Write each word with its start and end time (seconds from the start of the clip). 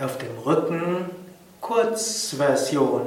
auf 0.00 0.18
dem 0.18 0.38
Rücken 0.44 1.06
Kurzversion. 1.60 3.02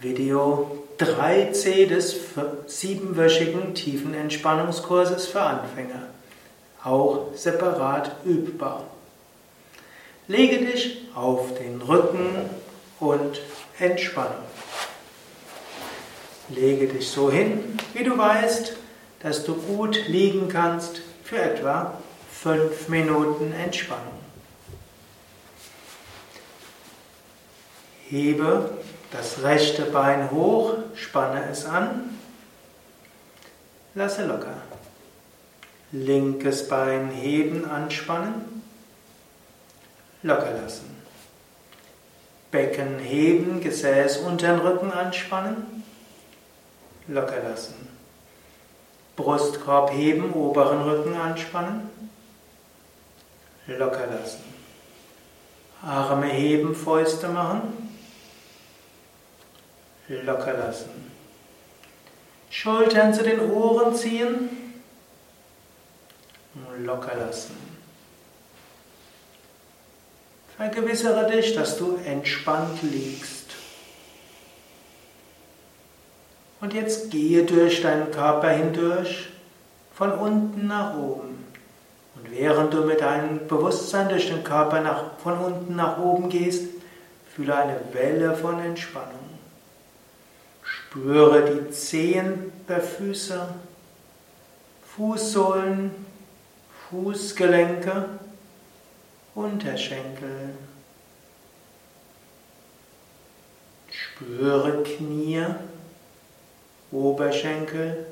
Video 0.00 0.84
3c 0.98 1.86
des 1.86 2.16
siebenwöchigen 2.66 3.74
tiefen 3.74 4.14
Entspannungskurses 4.14 5.26
für 5.26 5.40
Anfänger. 5.40 6.06
Auch 6.84 7.34
separat 7.34 8.12
übbar. 8.24 8.84
Lege 10.28 10.64
dich 10.64 11.08
auf 11.14 11.58
den 11.58 11.82
Rücken 11.82 12.48
und 13.00 13.40
entspanne. 13.78 14.34
Lege 16.48 16.86
dich 16.86 17.08
so 17.08 17.30
hin, 17.30 17.78
wie 17.94 18.04
du 18.04 18.16
weißt, 18.16 18.76
dass 19.20 19.44
du 19.44 19.54
gut 19.54 20.08
liegen 20.08 20.48
kannst 20.48 21.00
für 21.24 21.38
etwa 21.40 21.98
fünf 22.42 22.88
Minuten 22.88 23.52
Entspannung. 23.52 24.18
Hebe 28.08 28.78
das 29.12 29.42
rechte 29.42 29.82
Bein 29.84 30.30
hoch, 30.32 30.74
spanne 30.96 31.48
es 31.50 31.64
an, 31.64 32.18
lasse 33.94 34.26
locker. 34.26 34.56
Linkes 35.92 36.68
Bein 36.68 37.10
heben, 37.10 37.64
anspannen, 37.64 38.62
locker 40.22 40.52
lassen. 40.60 40.96
Becken 42.50 42.98
heben, 42.98 43.60
Gesäß 43.60 44.16
unter 44.18 44.56
den 44.56 44.66
Rücken 44.66 44.90
anspannen, 44.90 45.84
locker 47.06 47.40
lassen. 47.48 47.88
Brustkorb 49.14 49.92
heben, 49.92 50.32
oberen 50.32 50.82
Rücken 50.82 51.14
anspannen, 51.14 51.88
locker 53.66 54.06
lassen. 54.06 54.44
Arme 55.82 56.26
heben, 56.26 56.74
Fäuste 56.74 57.28
machen, 57.28 57.98
locker 60.08 60.52
lassen. 60.52 61.10
Schultern 62.50 63.14
zu 63.14 63.22
den 63.22 63.50
Ohren 63.50 63.94
ziehen, 63.96 64.50
locker 66.78 67.16
lassen. 67.16 67.56
Vergewissere 70.56 71.30
dich, 71.30 71.54
dass 71.54 71.78
du 71.78 71.96
entspannt 72.04 72.82
liegst. 72.82 73.46
Und 76.60 76.74
jetzt 76.74 77.10
gehe 77.10 77.44
durch 77.44 77.82
deinen 77.82 78.12
Körper 78.12 78.50
hindurch, 78.50 79.30
von 79.94 80.12
unten 80.12 80.68
nach 80.68 80.96
oben. 80.96 81.31
Während 82.34 82.72
du 82.72 82.80
mit 82.86 83.02
deinem 83.02 83.46
Bewusstsein 83.46 84.08
durch 84.08 84.28
den 84.28 84.42
Körper 84.42 84.80
nach, 84.80 85.18
von 85.18 85.36
unten 85.36 85.76
nach 85.76 85.98
oben 85.98 86.30
gehst, 86.30 86.64
fühle 87.34 87.54
eine 87.54 87.78
Welle 87.92 88.34
von 88.34 88.58
Entspannung. 88.58 89.20
Spüre 90.62 91.44
die 91.44 91.70
Zehen 91.70 92.50
der 92.66 92.80
Füße, 92.80 93.48
Fußsohlen, 94.96 95.90
Fußgelenke, 96.88 98.08
Unterschenkel. 99.34 100.54
Spüre 103.90 104.82
Knie, 104.84 105.44
Oberschenkel 106.90 108.06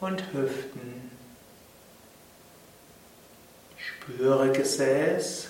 und 0.00 0.20
Hüften. 0.32 1.13
Spüre 4.04 4.52
Gesäß, 4.52 5.48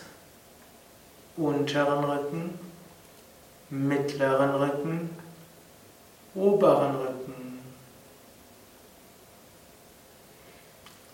unteren 1.37 2.05
Rücken, 2.05 2.59
mittleren 3.69 4.51
Rücken 4.51 5.11
oberen 6.37 6.95
Rücken. 6.95 7.59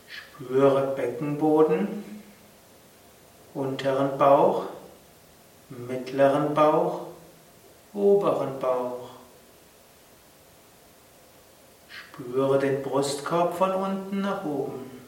Spüre 0.06 0.94
Beckenboden, 0.94 2.04
unteren 3.54 4.18
Bauch, 4.18 4.66
mittleren 5.70 6.52
Bauch, 6.52 7.06
oberen 7.94 8.58
Bauch. 8.58 9.08
Spüre 11.88 12.58
den 12.58 12.82
Brustkorb 12.82 13.56
von 13.56 13.72
unten 13.72 14.20
nach 14.20 14.44
oben. 14.44 14.99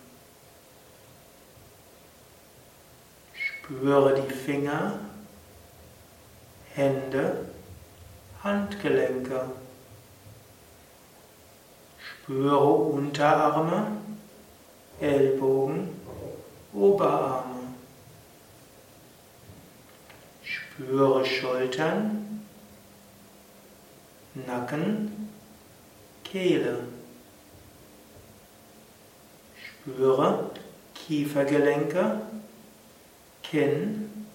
Spüre 3.63 4.21
die 4.21 4.35
Finger, 4.35 4.99
Hände, 6.75 7.47
Handgelenke. 8.43 9.45
Spüre 11.99 12.59
Unterarme, 12.59 13.87
Ellbogen, 15.01 15.91
Oberarme. 16.75 17.61
Spüre 20.43 21.25
Schultern, 21.25 22.45
Nacken, 24.35 25.31
Kehle. 26.25 26.81
Spüre 29.57 30.51
Kiefergelenke, 30.95 32.23
Kinn, 33.53 34.27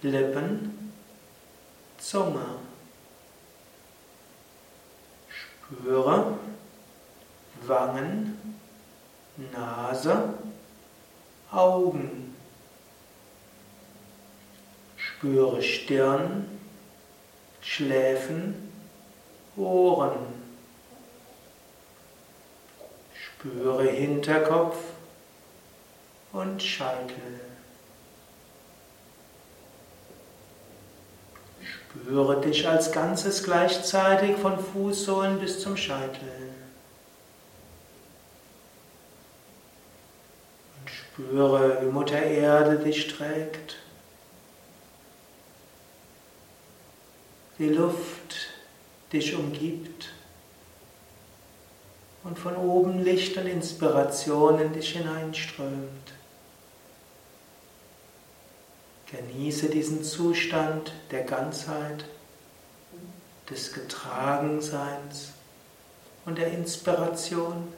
Lippen, 0.00 0.92
Zunge. 1.96 2.44
Spüre 5.28 6.38
Wangen, 7.64 8.56
Nase, 9.52 10.34
Augen. 11.52 12.34
Spüre 14.96 15.62
Stirn, 15.62 16.58
Schläfen, 17.60 18.72
Ohren. 19.56 20.18
Spüre 23.14 23.84
Hinterkopf 23.84 24.78
und 26.32 26.60
Scheitel. 26.60 27.52
Spüre 31.92 32.40
dich 32.40 32.66
als 32.66 32.90
Ganzes 32.90 33.42
gleichzeitig 33.42 34.36
von 34.36 34.58
Fußsohlen 34.58 35.38
bis 35.38 35.60
zum 35.60 35.76
Scheitel. 35.76 36.52
Spüre, 40.86 41.82
wie 41.82 41.90
Mutter 41.90 42.22
Erde 42.22 42.78
dich 42.78 43.08
trägt. 43.08 43.76
Die 47.58 47.68
Luft 47.68 48.48
dich 49.12 49.36
umgibt 49.36 50.08
und 52.24 52.38
von 52.38 52.56
oben 52.56 53.04
Licht 53.04 53.36
und 53.36 53.46
Inspiration 53.46 54.58
in 54.58 54.72
dich 54.72 54.96
hineinströmt. 54.96 56.14
Genieße 59.12 59.68
diesen 59.68 60.02
Zustand 60.02 60.92
der 61.10 61.24
Ganzheit, 61.24 62.04
des 63.50 63.72
Getragenseins 63.74 65.32
und 66.24 66.38
der 66.38 66.52
Inspiration. 66.52 67.68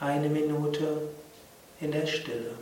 Eine 0.00 0.28
Minute 0.28 1.10
in 1.80 1.92
der 1.92 2.06
Stille. 2.06 2.54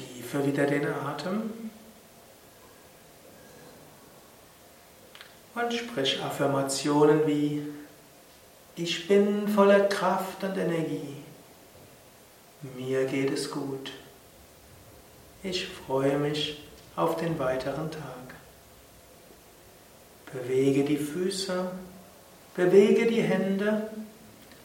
Tiefer 0.00 0.46
wieder 0.46 0.66
den 0.66 0.86
Atem. 0.86 1.50
Und 5.54 5.72
sprich 5.72 6.22
Affirmationen 6.22 7.26
wie 7.26 7.62
Ich 8.76 9.08
bin 9.08 9.48
voller 9.48 9.80
Kraft 9.80 10.42
und 10.44 10.56
Energie. 10.56 11.16
Mir 12.76 13.04
geht 13.06 13.32
es 13.32 13.50
gut. 13.50 13.90
Ich 15.42 15.66
freue 15.66 16.18
mich 16.18 16.62
auf 16.96 17.16
den 17.16 17.38
weiteren 17.38 17.90
Tag. 17.90 18.02
Bewege 20.32 20.84
die 20.84 20.98
Füße, 20.98 21.70
bewege 22.54 23.06
die 23.06 23.22
Hände, 23.22 23.90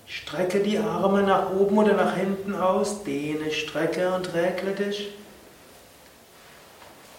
strecke 0.05 0.59
die 0.59 0.77
Arme 0.77 1.23
nach 1.23 1.51
oben 1.51 1.77
oder 1.77 1.93
nach 1.93 2.15
hinten 2.15 2.53
aus, 2.53 3.03
dehne, 3.03 3.51
strecke 3.51 4.13
und 4.13 4.33
regle 4.33 4.73
dich 4.73 5.09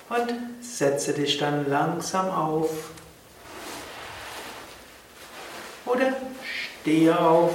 und 0.09 0.35
setze 0.61 1.13
dich 1.13 1.39
dann 1.39 1.69
langsam 1.69 2.31
auf 2.31 2.71
oder 5.85 6.13
stehe 6.43 7.19
auf. 7.19 7.53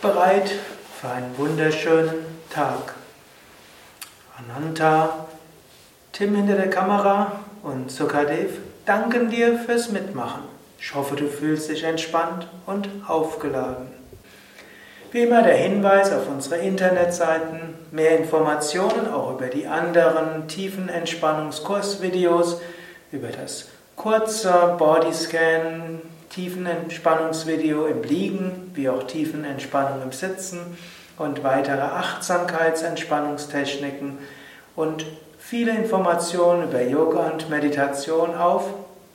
Bereit 0.00 0.50
für 1.00 1.08
einen 1.08 1.36
wunderschönen 1.36 2.24
Tag. 2.50 2.94
Ananta, 4.36 5.26
Tim 6.12 6.34
hinter 6.36 6.54
der 6.56 6.70
Kamera 6.70 7.40
und 7.62 7.90
Sukadev 7.90 8.58
danken 8.86 9.30
dir 9.30 9.58
fürs 9.58 9.90
Mitmachen. 9.90 10.42
Ich 10.80 10.94
hoffe, 10.94 11.16
du 11.16 11.28
fühlst 11.28 11.68
dich 11.68 11.82
entspannt 11.82 12.46
und 12.66 12.88
aufgeladen. 13.06 13.88
Wie 15.10 15.22
immer 15.22 15.42
der 15.42 15.56
Hinweis 15.56 16.12
auf 16.12 16.28
unsere 16.28 16.58
Internetseiten, 16.58 17.60
mehr 17.92 18.18
Informationen 18.18 19.10
auch 19.10 19.32
über 19.32 19.46
die 19.46 19.66
anderen 19.66 20.46
tiefen 20.48 20.90
Entspannungskursvideos, 20.90 22.60
über 23.10 23.28
das 23.28 23.68
kurze 23.96 24.76
Bodyscan, 24.78 26.02
Tiefenentspannungsvideo 26.28 27.86
im 27.86 28.02
Liegen, 28.02 28.70
wie 28.74 28.90
auch 28.90 29.04
Tiefenentspannung 29.04 30.02
im 30.02 30.12
Sitzen 30.12 30.76
und 31.16 31.42
weitere 31.42 31.80
Achtsamkeitsentspannungstechniken 31.80 34.18
und 34.76 35.06
viele 35.38 35.70
Informationen 35.70 36.64
über 36.64 36.82
Yoga 36.82 37.30
und 37.30 37.48
Meditation 37.48 38.34
auf 38.34 38.66